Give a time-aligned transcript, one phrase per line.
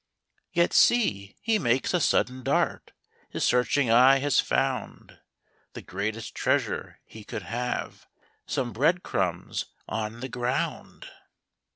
[0.51, 1.35] Yet see!
[1.41, 2.91] he makes a sud den dart
[3.29, 5.19] His searching eye has found
[5.73, 8.07] The greatest treasure he could have,—
[8.47, 11.07] Some bread crumbs on the ground